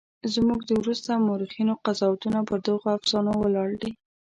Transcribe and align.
زموږ 0.33 0.59
د 0.65 0.71
وروسته 0.81 1.11
مورخینو 1.27 1.73
قضاوتونه 1.85 2.39
پر 2.49 2.59
دغو 2.67 2.87
افسانو 2.97 3.31
ولاړ 3.41 3.69
دي. 3.81 3.91